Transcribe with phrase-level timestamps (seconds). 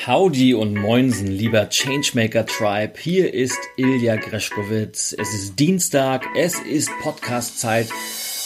[0.00, 2.94] Howdy und Moinsen, lieber Changemaker Tribe.
[2.98, 5.14] Hier ist Ilja Greschkowitz.
[5.16, 7.88] Es ist Dienstag, es ist Podcast-Zeit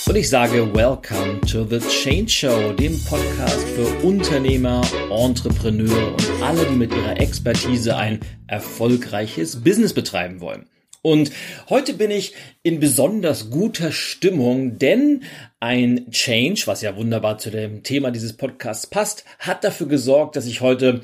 [0.06, 6.66] und ich sage Welcome to the Change Show, dem Podcast für Unternehmer, Entrepreneure und alle,
[6.66, 10.66] die mit ihrer Expertise ein erfolgreiches Business betreiben wollen.
[11.00, 11.30] Und
[11.70, 12.34] heute bin ich
[12.64, 15.22] in besonders guter Stimmung, denn
[15.60, 20.46] ein Change, was ja wunderbar zu dem Thema dieses Podcasts passt, hat dafür gesorgt, dass
[20.46, 21.02] ich heute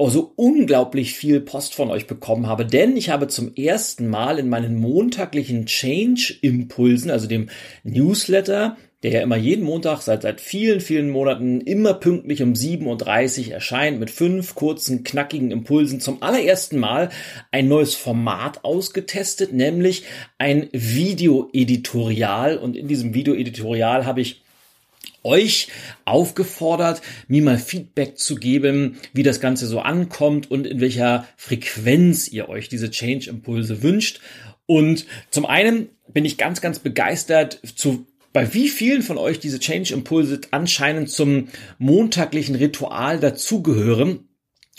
[0.00, 4.38] oh, so unglaublich viel Post von euch bekommen habe, denn ich habe zum ersten Mal
[4.38, 7.50] in meinen montaglichen Change-Impulsen, also dem
[7.84, 13.48] Newsletter, der ja immer jeden Montag seit, seit vielen, vielen Monaten immer pünktlich um 7.30
[13.48, 17.10] Uhr erscheint mit fünf kurzen, knackigen Impulsen zum allerersten Mal
[17.50, 20.04] ein neues Format ausgetestet, nämlich
[20.38, 22.56] ein Videoeditorial.
[22.56, 24.42] Und in diesem Videoeditorial habe ich
[25.22, 25.68] euch
[26.04, 32.28] aufgefordert, mir mal Feedback zu geben, wie das Ganze so ankommt und in welcher Frequenz
[32.28, 34.20] ihr euch diese Change-Impulse wünscht.
[34.66, 39.58] Und zum einen bin ich ganz, ganz begeistert zu bei wie vielen von euch diese
[39.58, 44.28] Change-Impulse anscheinend zum montaglichen Ritual dazugehören.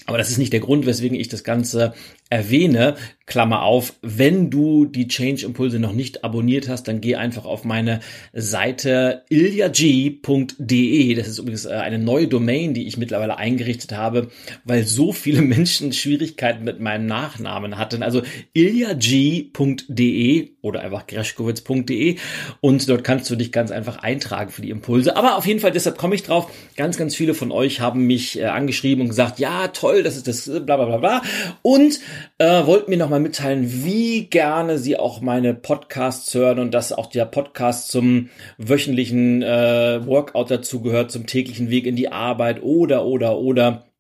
[0.06, 1.94] Aber das ist nicht der Grund, weswegen ich das Ganze
[2.32, 2.96] erwähne,
[3.32, 7.64] Klammer auf, wenn du die Change Impulse noch nicht abonniert hast, dann geh einfach auf
[7.64, 8.02] meine
[8.34, 11.14] Seite ilyag.de.
[11.16, 14.28] Das ist übrigens äh, eine neue Domain, die ich mittlerweile eingerichtet habe,
[14.66, 18.04] weil so viele Menschen Schwierigkeiten mit meinem Nachnamen hatten.
[18.04, 18.22] Also
[18.54, 22.18] ilyag.de oder einfach greschkowitz.de
[22.60, 25.16] und dort kannst du dich ganz einfach eintragen für die Impulse.
[25.16, 26.52] Aber auf jeden Fall, deshalb komme ich drauf.
[26.76, 30.28] Ganz, ganz viele von euch haben mich äh, angeschrieben und gesagt, ja, toll, das ist
[30.28, 31.22] das bla bla bla bla.
[31.62, 32.02] Und
[32.38, 37.08] äh, wollten mir nochmal mitteilen, wie gerne sie auch meine Podcasts hören und dass auch
[37.08, 43.38] der Podcast zum wöchentlichen äh, Workout dazugehört, zum täglichen Weg in die Arbeit oder, oder,
[43.38, 43.91] oder.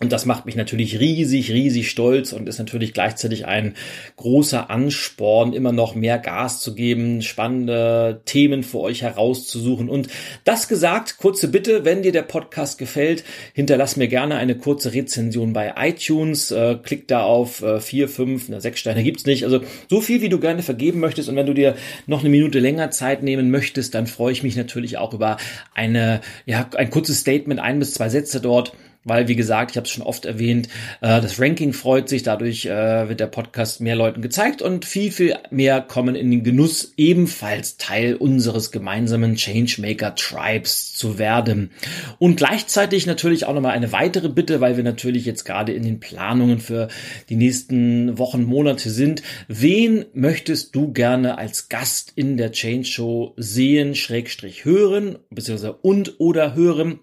[0.00, 3.74] Und das macht mich natürlich riesig, riesig stolz und ist natürlich gleichzeitig ein
[4.16, 9.88] großer Ansporn, immer noch mehr Gas zu geben, spannende Themen für euch herauszusuchen.
[9.88, 10.08] Und
[10.44, 15.52] das gesagt, kurze Bitte, wenn dir der Podcast gefällt, hinterlass mir gerne eine kurze Rezension
[15.52, 16.50] bei iTunes.
[16.52, 19.44] Äh, klick da auf äh, vier, fünf, na, sechs Steine gibt's nicht.
[19.44, 21.28] Also so viel, wie du gerne vergeben möchtest.
[21.28, 21.74] Und wenn du dir
[22.06, 25.38] noch eine Minute länger Zeit nehmen möchtest, dann freue ich mich natürlich auch über
[25.74, 28.72] eine, ja, ein kurzes Statement, ein bis zwei Sätze dort
[29.08, 30.68] weil, wie gesagt, ich habe es schon oft erwähnt,
[31.00, 35.10] äh, das Ranking freut sich, dadurch äh, wird der Podcast mehr Leuten gezeigt und viel,
[35.10, 41.70] viel mehr kommen in den Genuss, ebenfalls Teil unseres gemeinsamen Changemaker Tribes zu werden.
[42.18, 46.00] Und gleichzeitig natürlich auch nochmal eine weitere Bitte, weil wir natürlich jetzt gerade in den
[46.00, 46.88] Planungen für
[47.28, 49.22] die nächsten Wochen, Monate sind.
[49.48, 56.18] Wen möchtest du gerne als Gast in der Change Show sehen, Schrägstrich hören, beziehungsweise und
[56.18, 57.00] oder hören?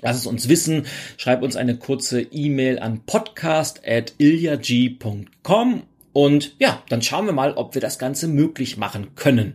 [0.00, 0.86] Lass es uns wissen.
[1.16, 5.82] Schreib uns eine kurze E-Mail an podcast.ilyag.com
[6.12, 9.54] und ja, dann schauen wir mal, ob wir das Ganze möglich machen können.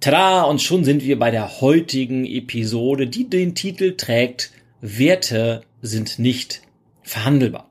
[0.00, 0.42] Tada!
[0.42, 4.50] Und schon sind wir bei der heutigen Episode, die den Titel trägt
[4.80, 6.62] Werte sind nicht
[7.02, 7.70] verhandelbar.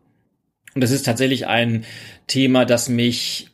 [0.73, 1.85] Und das ist tatsächlich ein
[2.27, 3.49] Thema, das mich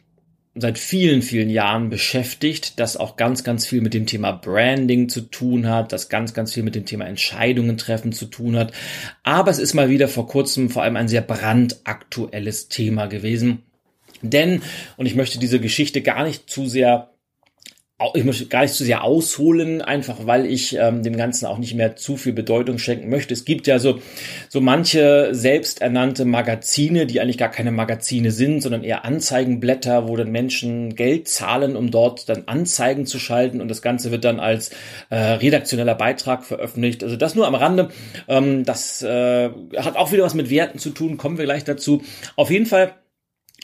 [0.60, 5.22] seit vielen, vielen Jahren beschäftigt, das auch ganz, ganz viel mit dem Thema Branding zu
[5.22, 8.74] tun hat, das ganz, ganz viel mit dem Thema Entscheidungen treffen zu tun hat.
[9.24, 13.64] Aber es ist mal wieder vor kurzem vor allem ein sehr brandaktuelles Thema gewesen.
[14.22, 14.62] Denn,
[14.98, 17.12] und ich möchte diese Geschichte gar nicht zu sehr
[18.14, 21.76] ich möchte gar nicht zu sehr ausholen, einfach weil ich ähm, dem Ganzen auch nicht
[21.76, 23.34] mehr zu viel Bedeutung schenken möchte.
[23.34, 24.00] Es gibt ja so,
[24.48, 30.32] so manche selbsternannte Magazine, die eigentlich gar keine Magazine sind, sondern eher Anzeigenblätter, wo dann
[30.32, 34.72] Menschen Geld zahlen, um dort dann Anzeigen zu schalten und das Ganze wird dann als
[35.10, 37.04] äh, redaktioneller Beitrag veröffentlicht.
[37.04, 37.90] Also das nur am Rande.
[38.30, 42.02] Ähm, das äh, hat auch wieder was mit Werten zu tun, kommen wir gleich dazu.
[42.38, 42.94] Auf jeden Fall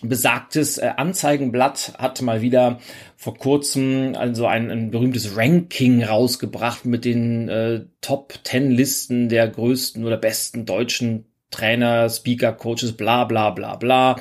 [0.01, 2.79] besagtes äh, Anzeigenblatt hat mal wieder
[3.15, 9.47] vor kurzem also ein, ein berühmtes Ranking rausgebracht mit den äh, Top 10 Listen der
[9.47, 14.17] größten oder besten deutschen Trainer, Speaker, Coaches, bla bla bla bla.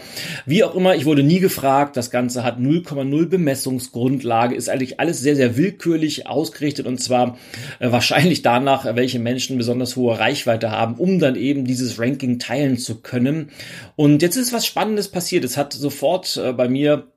[0.46, 1.96] Wie auch immer, ich wurde nie gefragt.
[1.96, 7.36] Das Ganze hat 0,0 Bemessungsgrundlage, ist eigentlich alles sehr, sehr willkürlich ausgerichtet und zwar
[7.80, 12.78] äh, wahrscheinlich danach, welche Menschen besonders hohe Reichweite haben, um dann eben dieses Ranking teilen
[12.78, 13.50] zu können.
[13.96, 15.44] Und jetzt ist was Spannendes passiert.
[15.44, 17.13] Es hat sofort äh, bei mir äh,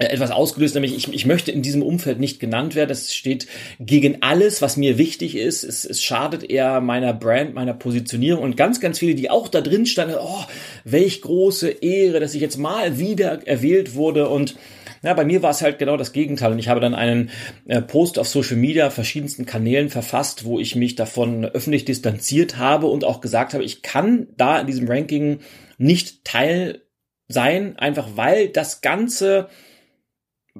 [0.00, 2.88] etwas ausgelöst, nämlich ich, ich möchte in diesem Umfeld nicht genannt werden.
[2.88, 3.46] Das steht
[3.78, 5.62] gegen alles, was mir wichtig ist.
[5.62, 9.60] Es, es schadet eher meiner Brand, meiner Positionierung und ganz, ganz viele, die auch da
[9.60, 10.44] drin standen, oh,
[10.84, 14.56] welch große Ehre, dass ich jetzt mal wieder erwählt wurde und
[15.02, 17.30] ja, bei mir war es halt genau das Gegenteil und ich habe dann einen
[17.66, 22.86] äh, Post auf Social Media, verschiedensten Kanälen verfasst, wo ich mich davon öffentlich distanziert habe
[22.86, 25.40] und auch gesagt habe, ich kann da in diesem Ranking
[25.78, 26.82] nicht Teil
[27.28, 29.48] sein, einfach weil das ganze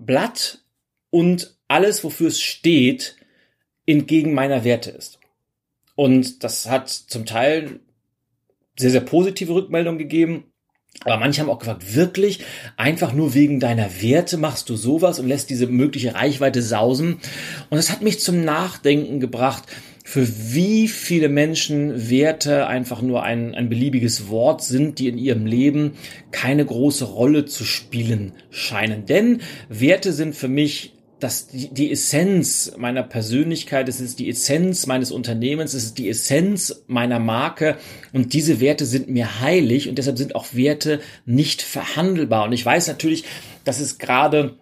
[0.04, 0.58] Blatt
[1.10, 3.16] und alles, wofür es steht,
[3.86, 5.18] entgegen meiner Werte ist.
[5.94, 7.80] Und das hat zum Teil
[8.78, 10.44] sehr, sehr positive Rückmeldungen gegeben.
[11.04, 12.44] Aber manche haben auch gefragt, wirklich
[12.76, 17.20] einfach nur wegen deiner Werte machst du sowas und lässt diese mögliche Reichweite sausen.
[17.70, 19.64] Und das hat mich zum Nachdenken gebracht,
[20.10, 25.46] für wie viele Menschen Werte einfach nur ein, ein beliebiges Wort sind, die in ihrem
[25.46, 25.92] Leben
[26.32, 29.06] keine große Rolle zu spielen scheinen.
[29.06, 34.88] Denn Werte sind für mich das, die, die Essenz meiner Persönlichkeit, es ist die Essenz
[34.88, 37.76] meines Unternehmens, es ist die Essenz meiner Marke
[38.12, 42.46] und diese Werte sind mir heilig und deshalb sind auch Werte nicht verhandelbar.
[42.46, 43.22] Und ich weiß natürlich,
[43.62, 44.56] dass es gerade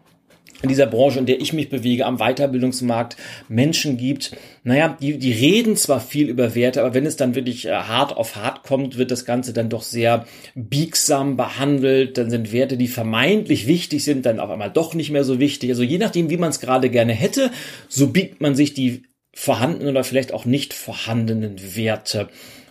[0.62, 3.16] in dieser Branche, in der ich mich bewege, am Weiterbildungsmarkt
[3.48, 7.66] Menschen gibt, naja, die, die reden zwar viel über Werte, aber wenn es dann wirklich
[7.66, 12.18] äh, hart auf hart kommt, wird das Ganze dann doch sehr biegsam behandelt.
[12.18, 15.70] Dann sind Werte, die vermeintlich wichtig sind, dann auf einmal doch nicht mehr so wichtig.
[15.70, 17.50] Also je nachdem, wie man es gerade gerne hätte,
[17.88, 19.04] so biegt man sich die
[19.34, 22.28] vorhandenen oder vielleicht auch nicht vorhandenen Werte.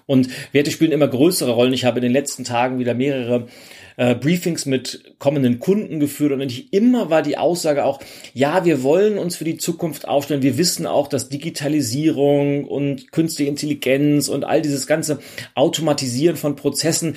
[0.08, 1.74] Und Werte spielen immer größere Rollen.
[1.74, 3.48] Ich habe in den letzten Tagen wieder mehrere
[3.98, 8.00] äh, Briefings mit kommenden Kunden geführt und nicht immer war die Aussage auch,
[8.34, 10.42] ja, wir wollen uns für die Zukunft aufstellen.
[10.42, 15.20] Wir wissen auch, dass Digitalisierung und künstliche Intelligenz und all dieses ganze
[15.56, 17.16] Automatisieren von Prozessen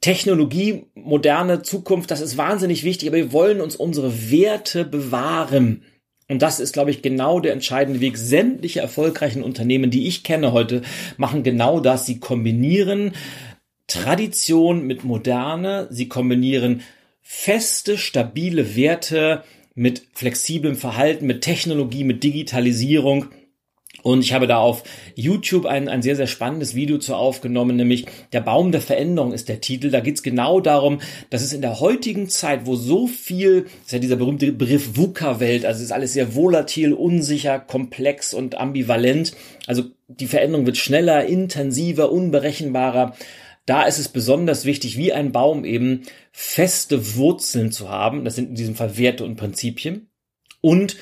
[0.00, 5.82] Technologie, moderne Zukunft, das ist wahnsinnig wichtig, aber wir wollen uns unsere Werte bewahren.
[6.30, 8.16] Und das ist, glaube ich, genau der entscheidende Weg.
[8.16, 10.82] Sämtliche erfolgreichen Unternehmen, die ich kenne heute,
[11.16, 12.06] machen genau das.
[12.06, 13.14] Sie kombinieren
[13.88, 15.88] Tradition mit Moderne.
[15.90, 16.82] Sie kombinieren
[17.20, 19.42] feste, stabile Werte
[19.74, 23.26] mit flexiblem Verhalten, mit Technologie, mit Digitalisierung.
[24.02, 24.82] Und ich habe da auf
[25.14, 29.48] YouTube ein, ein sehr, sehr spannendes Video zu aufgenommen, nämlich Der Baum der Veränderung ist
[29.48, 29.90] der Titel.
[29.90, 31.00] Da geht es genau darum,
[31.30, 35.64] dass es in der heutigen Zeit, wo so viel, ist ja dieser berühmte Begriff VUCA-Welt,
[35.64, 39.32] also es ist alles sehr volatil, unsicher, komplex und ambivalent.
[39.66, 43.14] Also die Veränderung wird schneller, intensiver, unberechenbarer.
[43.66, 48.24] Da ist es besonders wichtig, wie ein Baum eben feste Wurzeln zu haben.
[48.24, 50.10] Das sind in diesem Fall Werte und Prinzipien.
[50.60, 50.96] Und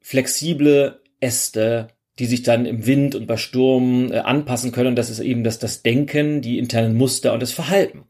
[0.00, 1.88] flexible Äste,
[2.18, 4.88] die sich dann im Wind und bei Sturm äh, anpassen können.
[4.88, 8.04] Und das ist eben das, das Denken, die internen Muster und das Verhalten.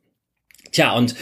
[0.72, 1.14] Tja, und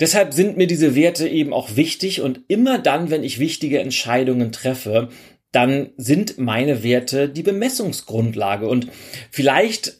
[0.00, 2.20] deshalb sind mir diese Werte eben auch wichtig.
[2.20, 5.08] Und immer dann, wenn ich wichtige Entscheidungen treffe,
[5.52, 8.68] dann sind meine Werte die Bemessungsgrundlage.
[8.68, 8.88] Und
[9.30, 9.98] vielleicht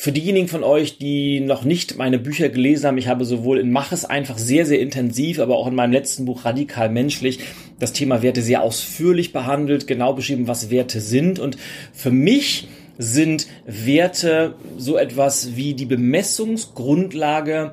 [0.00, 3.72] für diejenigen von euch, die noch nicht meine Bücher gelesen haben, ich habe sowohl in
[3.72, 7.40] Mach es einfach sehr, sehr intensiv, aber auch in meinem letzten Buch Radikal Menschlich
[7.80, 11.40] das Thema Werte sehr ausführlich behandelt, genau beschrieben, was Werte sind.
[11.40, 11.58] Und
[11.92, 17.72] für mich sind Werte so etwas wie die Bemessungsgrundlage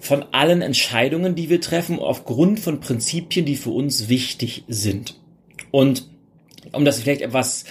[0.00, 5.14] von allen Entscheidungen, die wir treffen, aufgrund von Prinzipien, die für uns wichtig sind.
[5.70, 6.08] Und
[6.72, 7.66] um das vielleicht etwas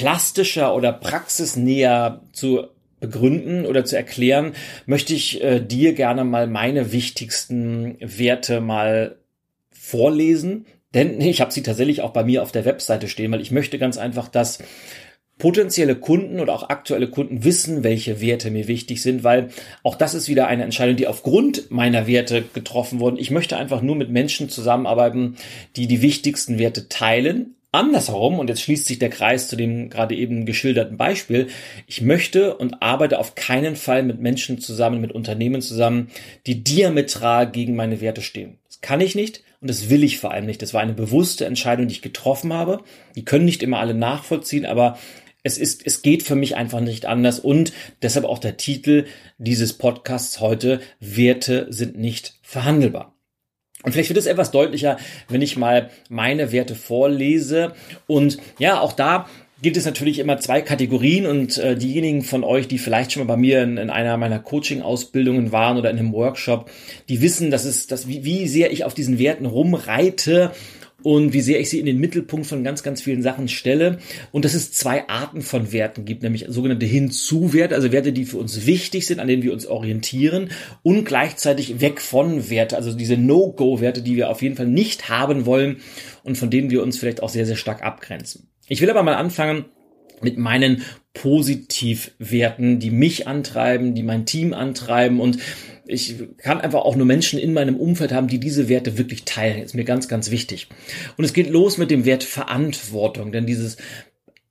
[0.00, 2.68] plastischer oder praxisnäher zu
[3.00, 4.52] begründen oder zu erklären,
[4.86, 9.16] möchte ich äh, dir gerne mal meine wichtigsten Werte mal
[9.70, 10.64] vorlesen.
[10.94, 13.78] Denn ich habe sie tatsächlich auch bei mir auf der Webseite stehen, weil ich möchte
[13.78, 14.58] ganz einfach, dass
[15.36, 19.50] potenzielle Kunden oder auch aktuelle Kunden wissen, welche Werte mir wichtig sind, weil
[19.82, 23.18] auch das ist wieder eine Entscheidung, die aufgrund meiner Werte getroffen wurden.
[23.18, 25.36] Ich möchte einfach nur mit Menschen zusammenarbeiten,
[25.76, 30.16] die die wichtigsten Werte teilen, Andersherum, und jetzt schließt sich der Kreis zu dem gerade
[30.16, 31.46] eben geschilderten Beispiel,
[31.86, 36.08] ich möchte und arbeite auf keinen Fall mit Menschen zusammen, mit Unternehmen zusammen,
[36.46, 38.58] die diametral gegen meine Werte stehen.
[38.66, 40.62] Das kann ich nicht und das will ich vor allem nicht.
[40.62, 42.82] Das war eine bewusste Entscheidung, die ich getroffen habe.
[43.14, 44.98] Die können nicht immer alle nachvollziehen, aber
[45.44, 47.72] es ist, es geht für mich einfach nicht anders und
[48.02, 49.06] deshalb auch der Titel
[49.38, 53.14] dieses Podcasts heute, Werte sind nicht verhandelbar.
[53.82, 57.72] Und vielleicht wird es etwas deutlicher, wenn ich mal meine Werte vorlese.
[58.06, 59.26] Und ja, auch da
[59.62, 63.34] gibt es natürlich immer zwei Kategorien und äh, diejenigen von euch, die vielleicht schon mal
[63.34, 66.70] bei mir in, in einer meiner Coaching-Ausbildungen waren oder in einem Workshop,
[67.08, 70.52] die wissen, dass es, dass, wie, wie sehr ich auf diesen Werten rumreite
[71.02, 73.98] und wie sehr ich sie in den Mittelpunkt von ganz, ganz vielen Sachen stelle.
[74.32, 78.38] Und dass es zwei Arten von Werten gibt, nämlich sogenannte Hinzuwerte, also Werte, die für
[78.38, 80.50] uns wichtig sind, an denen wir uns orientieren
[80.82, 85.46] und gleichzeitig weg von Werte, also diese No-Go-Werte, die wir auf jeden Fall nicht haben
[85.46, 85.78] wollen
[86.22, 88.48] und von denen wir uns vielleicht auch sehr, sehr stark abgrenzen.
[88.68, 89.64] Ich will aber mal anfangen
[90.22, 90.82] mit meinen
[91.14, 95.38] Positivwerten, die mich antreiben, die mein Team antreiben und
[95.90, 99.62] ich kann einfach auch nur Menschen in meinem Umfeld haben, die diese Werte wirklich teilen.
[99.62, 100.68] Ist mir ganz, ganz wichtig.
[101.16, 103.76] Und es geht los mit dem Wert Verantwortung, denn dieses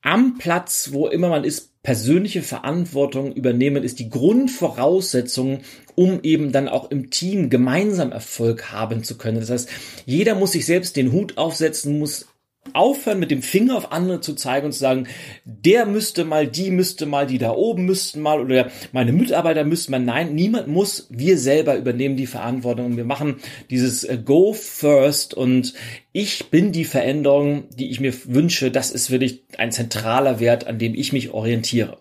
[0.01, 5.59] am Platz, wo immer man ist, persönliche Verantwortung übernehmen, ist die Grundvoraussetzung,
[5.95, 9.39] um eben dann auch im Team gemeinsam Erfolg haben zu können.
[9.39, 9.69] Das heißt,
[10.05, 12.28] jeder muss sich selbst den Hut aufsetzen, muss
[12.73, 15.07] aufhören, mit dem Finger auf andere zu zeigen und zu sagen,
[15.45, 19.91] der müsste mal, die müsste mal, die da oben müssten mal oder meine Mitarbeiter müssten
[19.91, 19.99] mal.
[19.99, 21.07] Nein, niemand muss.
[21.09, 23.37] Wir selber übernehmen die Verantwortung und wir machen
[23.69, 25.73] dieses äh, Go First und
[26.11, 28.71] ich bin die Veränderung, die ich mir wünsche.
[28.71, 31.97] Das ist wirklich ein zentraler Wert, an dem ich mich orientiere.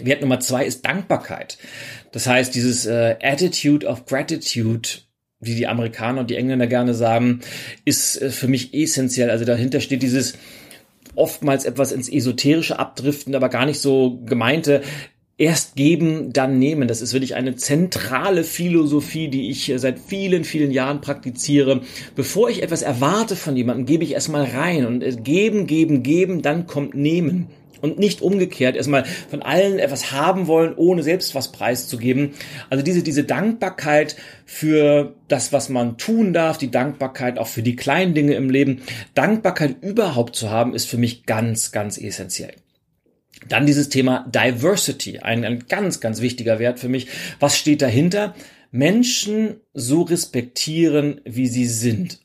[0.00, 1.58] Wert Nummer zwei ist Dankbarkeit.
[2.12, 4.88] Das heißt, dieses äh, Attitude of Gratitude
[5.44, 7.40] wie die Amerikaner und die Engländer gerne sagen,
[7.84, 9.30] ist äh, für mich essentiell.
[9.30, 10.34] Also dahinter steht dieses
[11.14, 14.82] oftmals etwas ins Esoterische abdriften, aber gar nicht so gemeinte.
[15.36, 16.86] Erst geben, dann nehmen.
[16.86, 21.80] Das ist wirklich eine zentrale Philosophie, die ich äh, seit vielen, vielen Jahren praktiziere.
[22.14, 26.42] Bevor ich etwas erwarte von jemandem, gebe ich erstmal rein und äh, geben, geben, geben,
[26.42, 27.48] dann kommt nehmen
[27.84, 32.30] und nicht umgekehrt erstmal von allen etwas haben wollen, ohne selbst was preiszugeben.
[32.70, 37.76] Also diese, diese Dankbarkeit für das, was man tun darf, die Dankbarkeit auch für die
[37.76, 38.80] kleinen Dinge im Leben.
[39.12, 42.54] Dankbarkeit überhaupt zu haben, ist für mich ganz, ganz essentiell.
[43.50, 47.08] Dann dieses Thema Diversity, ein, ein ganz, ganz wichtiger Wert für mich.
[47.38, 48.34] Was steht dahinter?
[48.70, 52.24] Menschen so respektieren, wie sie sind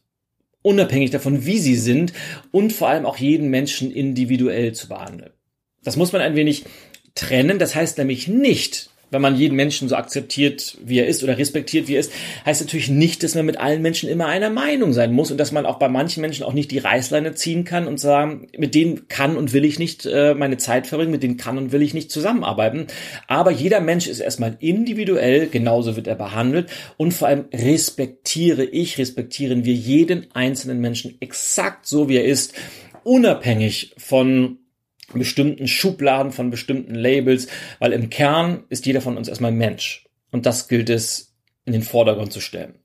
[0.62, 2.14] unabhängig davon, wie sie sind
[2.52, 5.32] und vor allem auch jeden Menschen individuell zu behandeln.
[5.84, 6.66] Das muss man ein wenig
[7.16, 7.60] trennen.
[7.60, 11.88] Das heißt nämlich nicht, wenn man jeden Menschen so akzeptiert, wie er ist oder respektiert,
[11.88, 12.12] wie er ist,
[12.46, 15.52] heißt natürlich nicht, dass man mit allen Menschen immer einer Meinung sein muss und dass
[15.52, 19.08] man auch bei manchen Menschen auch nicht die Reißleine ziehen kann und sagen, mit denen
[19.08, 21.94] kann und will ich nicht äh, meine Zeit verbringen, mit denen kann und will ich
[21.94, 22.88] nicht zusammenarbeiten.
[23.28, 28.98] Aber jeder Mensch ist erstmal individuell, genauso wird er behandelt und vor allem respektiere ich,
[28.98, 32.54] respektieren wir jeden einzelnen Menschen exakt so, wie er ist,
[33.04, 34.60] unabhängig von
[35.14, 37.48] bestimmten Schubladen, von bestimmten Labels,
[37.80, 40.08] weil im Kern ist jeder von uns erstmal Mensch.
[40.32, 41.36] Und das gilt es
[41.66, 42.76] in den Vordergrund zu stellen.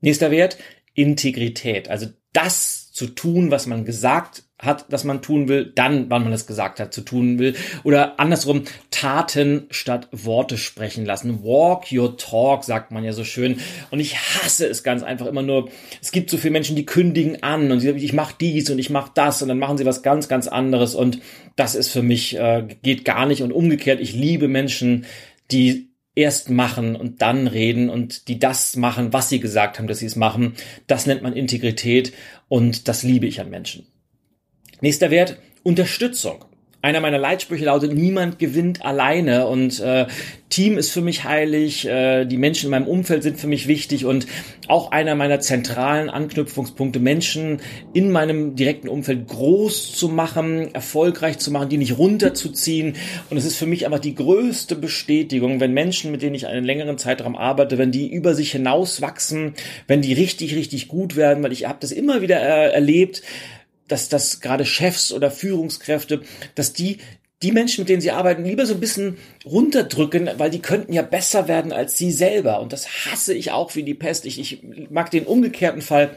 [0.00, 0.58] Nächster Wert,
[0.94, 1.88] Integrität.
[1.88, 6.32] Also das zu tun, was man gesagt hat, dass man tun will, dann, wann man
[6.32, 7.54] es gesagt hat, zu tun will.
[7.82, 11.42] Oder andersrum, Taten statt Worte sprechen lassen.
[11.42, 13.60] Walk your talk, sagt man ja so schön.
[13.90, 15.70] Und ich hasse es ganz einfach immer nur.
[16.02, 18.78] Es gibt so viele Menschen, die kündigen an und sie sagen, ich mache dies und
[18.78, 20.94] ich mache das und dann machen sie was ganz, ganz anderes.
[20.94, 21.20] Und
[21.56, 23.42] das ist für mich, äh, geht gar nicht.
[23.42, 25.06] Und umgekehrt, ich liebe Menschen,
[25.50, 29.98] die erst machen und dann reden und die das machen, was sie gesagt haben, dass
[29.98, 30.54] sie es machen.
[30.86, 32.12] Das nennt man Integrität
[32.48, 33.86] und das liebe ich an Menschen.
[34.80, 36.44] Nächster Wert, Unterstützung.
[36.82, 39.46] Einer meiner Leitsprüche lautet, niemand gewinnt alleine.
[39.48, 40.06] Und äh,
[40.48, 44.06] Team ist für mich heilig, äh, die Menschen in meinem Umfeld sind für mich wichtig.
[44.06, 44.26] Und
[44.66, 47.60] auch einer meiner zentralen Anknüpfungspunkte, Menschen
[47.92, 52.94] in meinem direkten Umfeld groß zu machen, erfolgreich zu machen, die nicht runterzuziehen.
[53.28, 56.64] Und es ist für mich einfach die größte Bestätigung, wenn Menschen, mit denen ich einen
[56.64, 59.52] längeren Zeitraum arbeite, wenn die über sich hinaus wachsen,
[59.86, 63.20] wenn die richtig, richtig gut werden, weil ich habe das immer wieder äh, erlebt,
[63.90, 66.22] dass das gerade Chefs oder Führungskräfte,
[66.54, 66.98] dass die
[67.42, 69.16] die Menschen, mit denen sie arbeiten, lieber so ein bisschen
[69.46, 72.60] runterdrücken, weil die könnten ja besser werden als sie selber.
[72.60, 74.26] Und das hasse ich auch wie die Pest.
[74.26, 76.16] Ich, ich mag den umgekehrten Fall.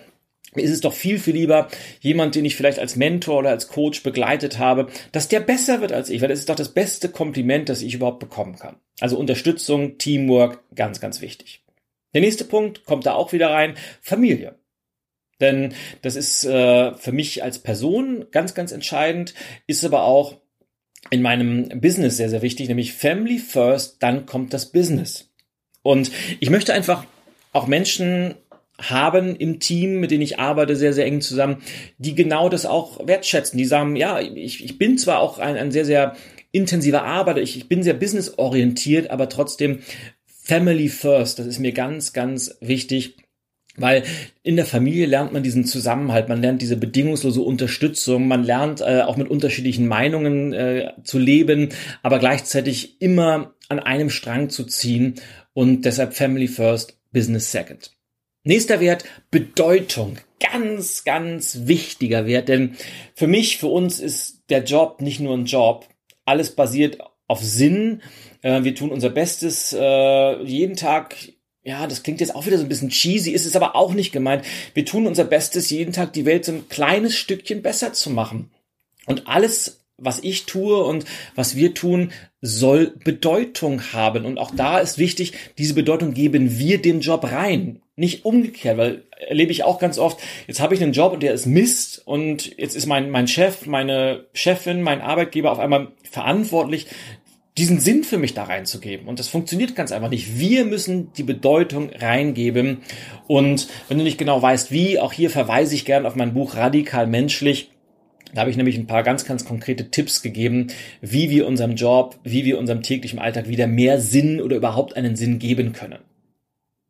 [0.53, 1.69] Mir ist es doch viel, viel lieber,
[2.01, 5.93] jemand, den ich vielleicht als Mentor oder als Coach begleitet habe, dass der besser wird
[5.93, 8.75] als ich, weil das ist doch das beste Kompliment, das ich überhaupt bekommen kann.
[8.99, 11.63] Also Unterstützung, Teamwork, ganz, ganz wichtig.
[12.13, 14.55] Der nächste Punkt kommt da auch wieder rein, Familie.
[15.43, 19.33] Denn das ist äh, für mich als Person ganz, ganz entscheidend,
[19.67, 20.37] ist aber auch
[21.09, 25.29] in meinem Business sehr, sehr wichtig, nämlich Family First, dann kommt das Business.
[25.81, 27.05] Und ich möchte einfach
[27.51, 28.35] auch Menschen
[28.81, 31.61] haben im Team, mit denen ich arbeite, sehr, sehr eng zusammen,
[31.97, 33.57] die genau das auch wertschätzen.
[33.57, 36.15] Die sagen, ja, ich, ich bin zwar auch ein, ein sehr, sehr
[36.51, 39.79] intensiver Arbeiter, ich, ich bin sehr businessorientiert, aber trotzdem
[40.25, 43.17] Family First, das ist mir ganz, ganz wichtig.
[43.75, 44.03] Weil
[44.43, 49.01] in der Familie lernt man diesen Zusammenhalt, man lernt diese bedingungslose Unterstützung, man lernt äh,
[49.01, 51.69] auch mit unterschiedlichen Meinungen äh, zu leben,
[52.03, 55.15] aber gleichzeitig immer an einem Strang zu ziehen
[55.53, 57.91] und deshalb Family First, Business Second.
[58.43, 60.17] Nächster Wert, Bedeutung.
[60.39, 62.75] Ganz, ganz wichtiger Wert, denn
[63.15, 65.87] für mich, für uns ist der Job nicht nur ein Job.
[66.25, 68.01] Alles basiert auf Sinn.
[68.41, 71.15] Äh, wir tun unser Bestes äh, jeden Tag
[71.63, 74.11] ja, das klingt jetzt auch wieder so ein bisschen cheesy, ist es aber auch nicht
[74.11, 74.43] gemeint.
[74.73, 78.51] Wir tun unser Bestes, jeden Tag die Welt so ein kleines Stückchen besser zu machen.
[79.05, 81.05] Und alles, was ich tue und
[81.35, 84.25] was wir tun, soll Bedeutung haben.
[84.25, 87.81] Und auch da ist wichtig, diese Bedeutung geben wir dem Job rein.
[87.95, 91.33] nicht umgekehrt, weil erlebe ich auch ganz oft, jetzt habe ich einen Job und der
[91.33, 96.87] ist Mist und jetzt ist mein, mein Chef, meine Chefin, mein Arbeitgeber auf einmal verantwortlich,
[97.57, 99.07] diesen Sinn für mich da reinzugeben.
[99.07, 100.39] Und das funktioniert ganz einfach nicht.
[100.39, 102.79] Wir müssen die Bedeutung reingeben.
[103.27, 106.55] Und wenn du nicht genau weißt, wie, auch hier verweise ich gern auf mein Buch
[106.55, 107.69] Radikal Menschlich.
[108.33, 110.67] Da habe ich nämlich ein paar ganz, ganz konkrete Tipps gegeben,
[111.01, 115.15] wie wir unserem Job, wie wir unserem täglichen Alltag wieder mehr Sinn oder überhaupt einen
[115.15, 115.99] Sinn geben können.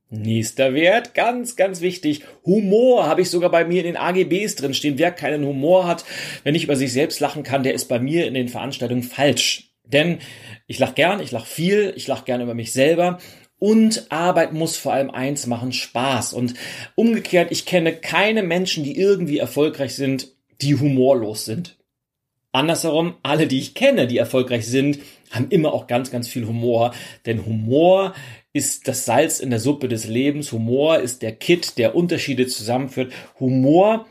[0.09, 2.21] Nächster Wert, ganz, ganz wichtig.
[2.45, 4.99] Humor habe ich sogar bei mir in den AGBs drin stehen.
[4.99, 6.05] Wer keinen Humor hat,
[6.43, 9.72] wenn ich über sich selbst lachen kann, der ist bei mir in den Veranstaltungen falsch.
[9.83, 10.19] Denn
[10.67, 13.19] ich lache gern, ich lache viel, ich lache gern über mich selber.
[13.59, 16.33] Und Arbeit muss vor allem eins machen, Spaß.
[16.33, 16.53] Und
[16.95, 20.27] umgekehrt, ich kenne keine Menschen, die irgendwie erfolgreich sind,
[20.61, 21.77] die humorlos sind.
[22.51, 24.99] Andersherum, alle, die ich kenne, die erfolgreich sind,
[25.31, 26.93] haben immer auch ganz, ganz viel Humor.
[27.25, 28.13] Denn Humor
[28.53, 30.51] ist das Salz in der Suppe des Lebens.
[30.51, 33.11] Humor ist der Kit, der Unterschiede zusammenführt.
[33.39, 34.05] Humor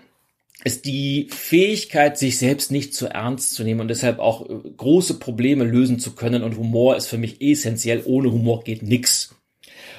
[0.65, 5.19] ist die Fähigkeit, sich selbst nicht zu ernst zu nehmen und deshalb auch äh, große
[5.19, 6.43] Probleme lösen zu können.
[6.43, 8.03] Und Humor ist für mich essentiell.
[8.05, 9.35] Ohne Humor geht nix.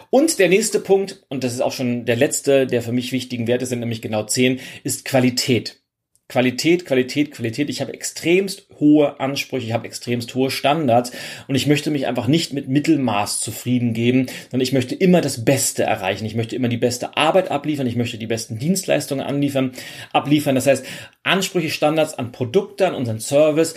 [0.10, 3.48] Und der nächste Punkt, und das ist auch schon der letzte der für mich wichtigen
[3.48, 5.83] Werte, sind nämlich genau zehn, ist Qualität.
[6.30, 7.70] Qualität, Qualität, Qualität.
[7.70, 11.12] Ich habe extremst hohe Ansprüche, ich habe extremst hohe Standards
[11.48, 15.46] und ich möchte mich einfach nicht mit Mittelmaß zufrieden geben, sondern ich möchte immer das
[15.46, 16.26] Beste erreichen.
[16.26, 19.74] Ich möchte immer die beste Arbeit abliefern, ich möchte die besten Dienstleistungen anliefern,
[20.12, 20.56] abliefern.
[20.56, 20.86] Das heißt,
[21.24, 23.76] Ansprüche, Standards an Produkte, an unseren Service,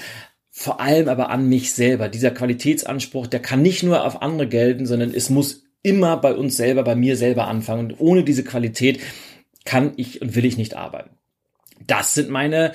[0.51, 2.09] vor allem aber an mich selber.
[2.09, 6.57] Dieser Qualitätsanspruch, der kann nicht nur auf andere gelten, sondern es muss immer bei uns
[6.57, 7.93] selber, bei mir selber anfangen.
[7.93, 9.01] Und ohne diese Qualität
[9.65, 11.11] kann ich und will ich nicht arbeiten.
[11.87, 12.73] Das sind meine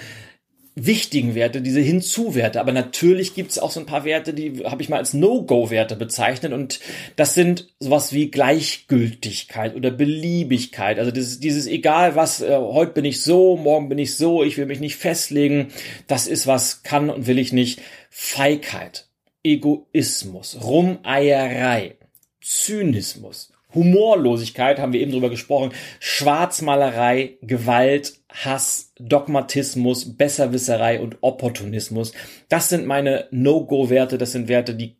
[0.76, 2.60] wichtigen Werte, diese Hinzuwerte.
[2.60, 5.96] Aber natürlich gibt es auch so ein paar Werte, die habe ich mal als No-Go-Werte
[5.96, 6.54] bezeichnet.
[6.54, 6.80] Und
[7.16, 10.98] das sind sowas wie Gleichgültigkeit oder Beliebigkeit.
[10.98, 14.58] Also dieses, dieses egal was, äh, heute bin ich so, morgen bin ich so, ich
[14.58, 15.68] will mich nicht festlegen.
[16.08, 17.82] Das ist was kann und will ich nicht.
[18.10, 19.08] Feigheit,
[19.44, 21.96] Egoismus, Rumeierei,
[22.42, 32.14] Zynismus, Humorlosigkeit, haben wir eben drüber gesprochen, Schwarzmalerei, Gewalt, Hass, Dogmatismus, Besserwisserei und Opportunismus.
[32.50, 34.96] Das sind meine No-Go-Werte, das sind Werte, die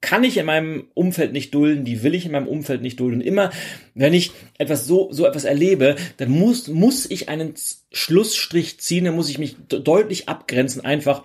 [0.00, 3.16] kann ich in meinem Umfeld nicht dulden, die will ich in meinem Umfeld nicht dulden.
[3.16, 3.50] Und immer,
[3.94, 7.54] wenn ich etwas so, so etwas erlebe, dann muss, muss ich einen
[7.92, 11.24] Schlussstrich ziehen, dann muss ich mich deutlich abgrenzen, einfach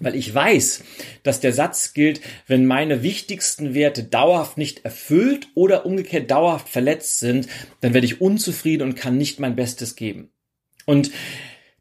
[0.00, 0.82] weil ich weiß,
[1.22, 7.20] dass der Satz gilt, wenn meine wichtigsten Werte dauerhaft nicht erfüllt oder umgekehrt dauerhaft verletzt
[7.20, 7.48] sind,
[7.80, 10.30] dann werde ich unzufrieden und kann nicht mein Bestes geben.
[10.86, 11.10] Und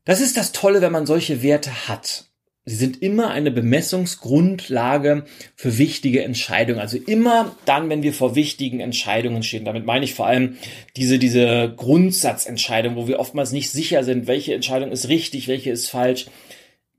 [0.06, 2.30] das ist das Tolle, wenn man solche Werte hat.
[2.66, 6.80] Sie sind immer eine Bemessungsgrundlage für wichtige Entscheidungen.
[6.80, 9.66] Also immer dann, wenn wir vor wichtigen Entscheidungen stehen.
[9.66, 10.58] Damit meine ich vor allem
[10.96, 15.90] diese, diese Grundsatzentscheidung, wo wir oftmals nicht sicher sind, welche Entscheidung ist richtig, welche ist
[15.90, 16.28] falsch.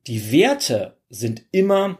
[0.08, 1.98] Die Werte sind immer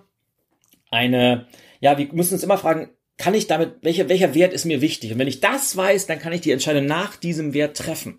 [0.91, 1.47] eine,
[1.81, 5.13] ja, wir müssen uns immer fragen, kann ich damit, welcher, welcher Wert ist mir wichtig?
[5.13, 8.19] Und wenn ich das weiß, dann kann ich die Entscheidung nach diesem Wert treffen.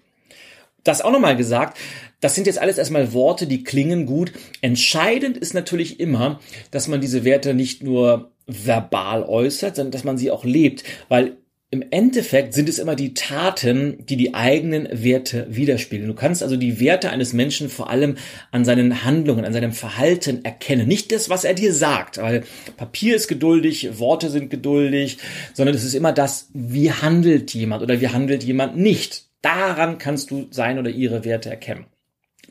[0.84, 1.78] Das auch nochmal gesagt,
[2.20, 4.32] das sind jetzt alles erstmal Worte, die klingen gut.
[4.62, 10.18] Entscheidend ist natürlich immer, dass man diese Werte nicht nur verbal äußert, sondern dass man
[10.18, 11.38] sie auch lebt, weil
[11.74, 16.10] im Endeffekt sind es immer die Taten, die die eigenen Werte widerspiegeln.
[16.10, 18.18] Du kannst also die Werte eines Menschen vor allem
[18.52, 20.86] an seinen Handlungen, an seinem Verhalten erkennen.
[20.86, 22.44] Nicht das, was er dir sagt, weil
[22.76, 25.20] Papier ist geduldig, Worte sind geduldig,
[25.54, 29.28] sondern es ist immer das, wie handelt jemand oder wie handelt jemand nicht.
[29.42, 31.86] Daran kannst du sein oder ihre Werte erkennen.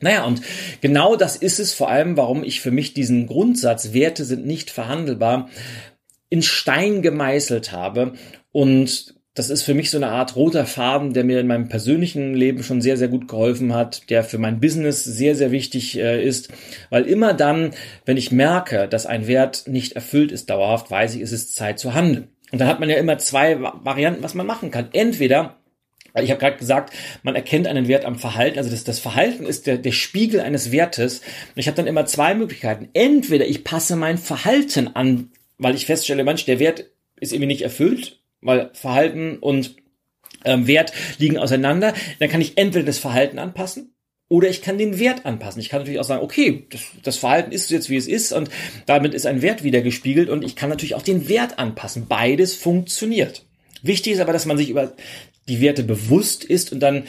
[0.01, 0.41] Naja, und
[0.81, 4.71] genau das ist es vor allem, warum ich für mich diesen Grundsatz, Werte sind nicht
[4.71, 5.51] verhandelbar,
[6.31, 8.15] in Stein gemeißelt habe
[8.53, 12.35] und das ist für mich so eine Art roter Faden, der mir in meinem persönlichen
[12.35, 16.23] Leben schon sehr, sehr gut geholfen hat, der für mein Business sehr, sehr wichtig äh,
[16.23, 16.53] ist,
[16.91, 17.71] weil immer dann,
[18.05, 21.79] wenn ich merke, dass ein Wert nicht erfüllt ist dauerhaft, weiß ich, es ist Zeit
[21.79, 22.29] zu handeln.
[22.51, 24.89] Und dann hat man ja immer zwei Varianten, was man machen kann.
[24.93, 25.57] Entweder
[26.21, 28.59] ich habe gerade gesagt, man erkennt einen Wert am Verhalten.
[28.59, 31.21] Also das, das Verhalten ist der, der Spiegel eines Wertes.
[31.21, 32.89] Und ich habe dann immer zwei Möglichkeiten.
[32.95, 36.87] Entweder ich passe mein Verhalten an, weil ich feststelle, Mensch, der Wert
[37.21, 39.77] ist irgendwie nicht erfüllt weil Verhalten und
[40.45, 43.95] ähm, Wert liegen auseinander, dann kann ich entweder das Verhalten anpassen
[44.29, 45.61] oder ich kann den Wert anpassen.
[45.61, 48.49] Ich kann natürlich auch sagen, okay, das, das Verhalten ist jetzt wie es ist und
[48.87, 52.07] damit ist ein Wert wieder gespiegelt und ich kann natürlich auch den Wert anpassen.
[52.07, 53.45] Beides funktioniert.
[53.83, 54.93] Wichtig ist aber, dass man sich über
[55.49, 57.05] die Werte bewusst ist und dann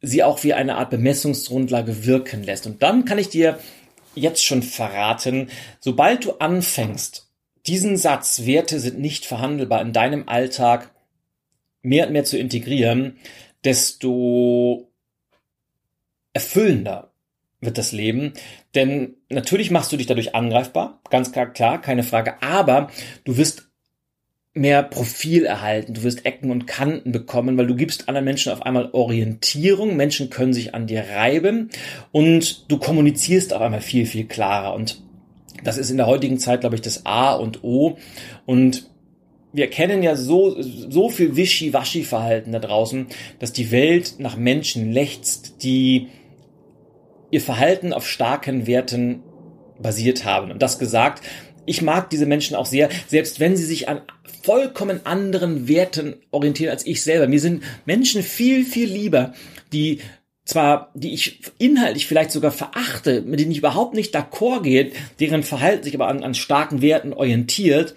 [0.00, 2.66] sie auch wie eine Art Bemessungsgrundlage wirken lässt.
[2.66, 3.58] Und dann kann ich dir
[4.14, 5.50] jetzt schon verraten,
[5.80, 7.25] sobald du anfängst,
[7.66, 10.90] diesen Satz, Werte sind nicht verhandelbar in deinem Alltag
[11.82, 13.18] mehr und mehr zu integrieren,
[13.64, 14.90] desto
[16.32, 17.12] erfüllender
[17.60, 18.32] wird das Leben.
[18.74, 22.90] Denn natürlich machst du dich dadurch angreifbar, ganz klar, klar, keine Frage, aber
[23.24, 23.68] du wirst
[24.56, 28.62] mehr Profil erhalten, du wirst Ecken und Kanten bekommen, weil du gibst anderen Menschen auf
[28.62, 31.70] einmal Orientierung, Menschen können sich an dir reiben
[32.10, 35.02] und du kommunizierst auf einmal viel, viel klarer und
[35.64, 37.96] das ist in der heutigen Zeit, glaube ich, das A und O
[38.44, 38.88] und
[39.52, 43.06] wir kennen ja so, so viel Wischi-Waschi-Verhalten da draußen,
[43.38, 46.08] dass die Welt nach Menschen lechzt, die
[47.30, 49.22] ihr Verhalten auf starken Werten
[49.80, 50.50] basiert haben.
[50.50, 51.22] Und das gesagt,
[51.64, 54.02] ich mag diese Menschen auch sehr, selbst wenn sie sich an
[54.42, 57.26] vollkommen anderen Werten orientieren als ich selber.
[57.26, 59.32] Mir sind Menschen viel, viel lieber,
[59.72, 60.00] die
[60.46, 65.42] zwar, die ich inhaltlich vielleicht sogar verachte, mit denen ich überhaupt nicht d'accord gehe, deren
[65.42, 67.94] Verhalten sich aber an, an starken Werten orientiert,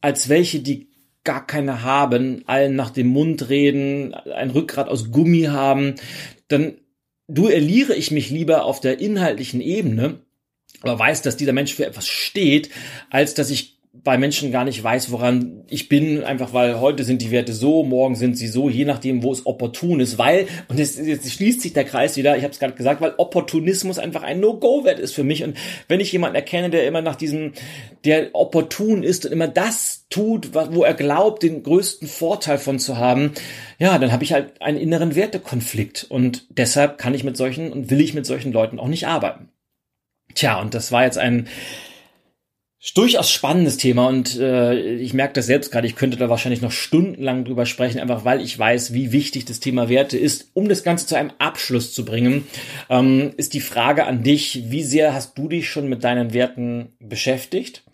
[0.00, 0.88] als welche, die
[1.22, 5.96] gar keine haben, allen nach dem Mund reden, ein Rückgrat aus Gummi haben,
[6.48, 6.78] dann
[7.28, 10.20] duelliere ich mich lieber auf der inhaltlichen Ebene,
[10.80, 12.70] aber weiß, dass dieser Mensch für etwas steht,
[13.10, 17.22] als dass ich bei Menschen gar nicht weiß, woran ich bin, einfach weil heute sind
[17.22, 20.78] die Werte so, morgen sind sie so, je nachdem, wo es opportun ist, weil, und
[20.78, 24.22] jetzt, jetzt schließt sich der Kreis wieder, ich habe es gerade gesagt, weil Opportunismus einfach
[24.22, 25.42] ein No-Go-Wert ist für mich.
[25.42, 25.56] Und
[25.88, 27.52] wenn ich jemanden erkenne, der immer nach diesem,
[28.04, 32.96] der opportun ist und immer das tut, wo er glaubt, den größten Vorteil von zu
[32.96, 33.32] haben,
[33.80, 36.06] ja, dann habe ich halt einen inneren Wertekonflikt.
[36.08, 39.48] Und deshalb kann ich mit solchen und will ich mit solchen Leuten auch nicht arbeiten.
[40.34, 41.48] Tja, und das war jetzt ein
[42.94, 46.72] durchaus spannendes Thema und äh, ich merke das selbst gerade, ich könnte da wahrscheinlich noch
[46.72, 50.50] stundenlang drüber sprechen, einfach weil ich weiß, wie wichtig das Thema Werte ist.
[50.54, 52.46] Um das Ganze zu einem Abschluss zu bringen,
[52.88, 56.94] ähm, ist die Frage an dich, wie sehr hast du dich schon mit deinen Werten
[56.98, 57.84] beschäftigt?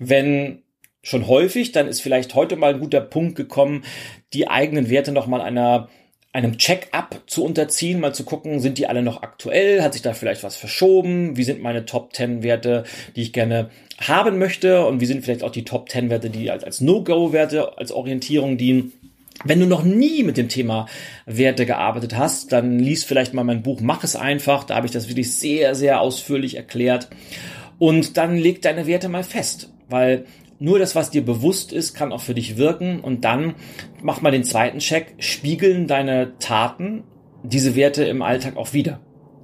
[0.00, 0.62] Wenn
[1.04, 3.84] schon häufig, dann ist vielleicht heute mal ein guter Punkt gekommen,
[4.32, 5.88] die eigenen Werte nochmal einer
[6.32, 10.14] einem Check-up zu unterziehen, mal zu gucken, sind die alle noch aktuell, hat sich da
[10.14, 13.68] vielleicht was verschoben, wie sind meine Top 10 Werte, die ich gerne
[13.98, 17.76] haben möchte und wie sind vielleicht auch die Top 10 Werte, die als, als No-Go-Werte,
[17.76, 18.92] als Orientierung dienen.
[19.44, 20.86] Wenn du noch nie mit dem Thema
[21.26, 24.92] Werte gearbeitet hast, dann lies vielleicht mal mein Buch Mach es einfach, da habe ich
[24.92, 27.08] das wirklich sehr, sehr ausführlich erklärt.
[27.78, 30.24] Und dann leg deine Werte mal fest, weil
[30.62, 33.00] nur das, was dir bewusst ist, kann auch für dich wirken.
[33.00, 33.56] Und dann
[34.00, 35.14] mach mal den zweiten Check.
[35.18, 37.02] Spiegeln deine Taten
[37.42, 39.00] diese Werte im Alltag auch wieder?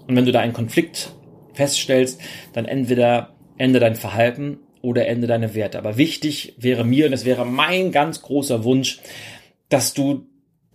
[0.06, 1.12] Und wenn du da einen Konflikt
[1.54, 2.20] feststellst,
[2.52, 5.78] dann entweder ende dein Verhalten oder ende deine Werte.
[5.78, 9.00] Aber wichtig wäre mir, und es wäre mein ganz großer Wunsch,
[9.68, 10.26] dass du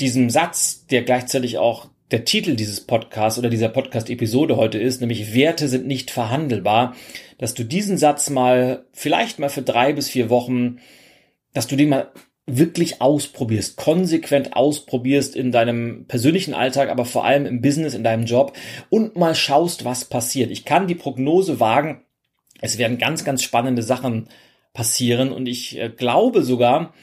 [0.01, 5.33] diesem Satz, der gleichzeitig auch der Titel dieses Podcasts oder dieser Podcast-Episode heute ist, nämlich
[5.33, 6.95] Werte sind nicht verhandelbar,
[7.39, 10.77] dass du diesen Satz mal, vielleicht mal für drei bis vier Wochen,
[11.53, 12.11] dass du den mal
[12.45, 18.25] wirklich ausprobierst, konsequent ausprobierst in deinem persönlichen Alltag, aber vor allem im Business, in deinem
[18.25, 18.55] Job
[18.91, 20.51] und mal schaust, was passiert.
[20.51, 22.03] Ich kann die Prognose wagen,
[22.61, 24.29] es werden ganz, ganz spannende Sachen
[24.71, 26.93] passieren und ich äh, glaube sogar,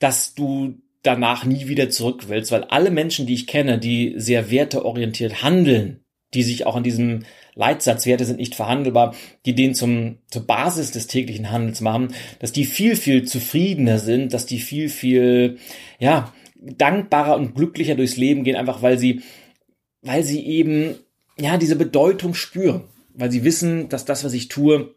[0.00, 0.74] dass du
[1.06, 6.00] danach nie wieder zurück willst, weil alle Menschen, die ich kenne, die sehr werteorientiert handeln,
[6.34, 9.14] die sich auch an diesem Leitsatz, Werte sind nicht verhandelbar,
[9.46, 14.34] die den zum, zur Basis des täglichen Handels machen, dass die viel, viel zufriedener sind,
[14.34, 15.58] dass die viel, viel,
[15.98, 19.22] ja, dankbarer und glücklicher durchs Leben gehen, einfach weil sie,
[20.02, 20.96] weil sie eben,
[21.38, 24.94] ja, diese Bedeutung spüren, weil sie wissen, dass das, was ich tue,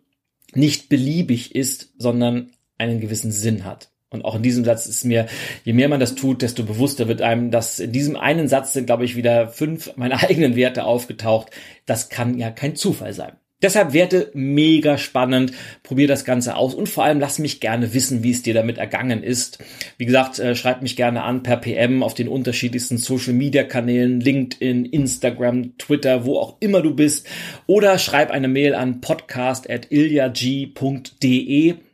[0.53, 3.91] nicht beliebig ist, sondern einen gewissen Sinn hat.
[4.11, 5.27] Und auch in diesem Satz ist mir,
[5.63, 8.87] je mehr man das tut, desto bewusster wird einem, dass in diesem einen Satz sind,
[8.87, 11.51] glaube ich, wieder fünf meiner eigenen Werte aufgetaucht.
[11.85, 13.33] Das kann ja kein Zufall sein.
[13.61, 15.51] Deshalb Werte mega spannend.
[15.83, 18.77] Probier das Ganze aus und vor allem lass mich gerne wissen, wie es dir damit
[18.77, 19.59] ergangen ist.
[19.97, 24.21] Wie gesagt, äh, schreib mich gerne an per PM auf den unterschiedlichsten Social Media Kanälen,
[24.21, 27.27] LinkedIn, Instagram, Twitter, wo auch immer du bist.
[27.67, 31.88] Oder schreib eine Mail an podcast.ilyag.de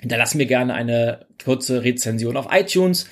[0.00, 3.08] Hinterlass mir gerne eine kurze Rezension auf iTunes.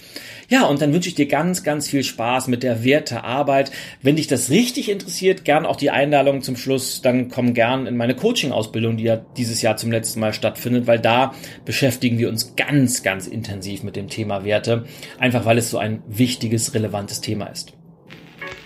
[0.49, 3.71] Ja, und dann wünsche ich dir ganz, ganz viel Spaß mit der Wertearbeit.
[4.03, 7.97] Wenn dich das richtig interessiert, gern auch die Einladung zum Schluss, dann komm gern in
[7.97, 12.55] meine Coaching-Ausbildung, die ja dieses Jahr zum letzten Mal stattfindet, weil da beschäftigen wir uns
[12.57, 14.85] ganz, ganz intensiv mit dem Thema Werte,
[15.19, 17.73] einfach weil es so ein wichtiges, relevantes Thema ist.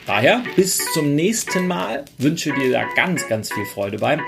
[0.09, 4.19] Daher bis zum nächsten Mal, wünsche dir da ganz, ganz viel Freude bei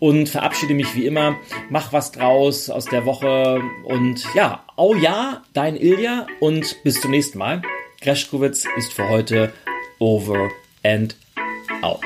[0.00, 1.36] und verabschiede mich wie immer.
[1.70, 7.12] Mach was draus aus der Woche und ja, oh ja, dein Ilja und bis zum
[7.12, 7.62] nächsten Mal.
[8.00, 9.52] Greschkowitz ist für heute
[10.00, 10.50] over
[10.82, 11.14] and
[11.82, 12.02] out.